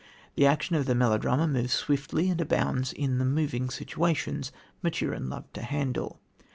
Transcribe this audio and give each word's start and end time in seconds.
The 0.33 0.47
action 0.47 0.75
of 0.75 0.87
the 0.87 0.95
melodrama 0.95 1.47
moves 1.47 1.73
swiftly, 1.73 2.27
and 2.31 2.41
abounds 2.41 2.91
in 2.91 3.19
the 3.19 3.23
"moving 3.23 3.69
situations" 3.69 4.51
Maturin 4.81 5.29
loved 5.29 5.53
to 5.53 5.61
handle. 5.61 6.19